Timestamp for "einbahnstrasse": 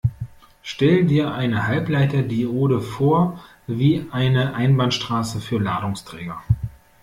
4.55-5.39